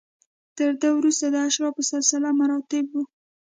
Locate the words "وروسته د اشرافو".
0.97-1.81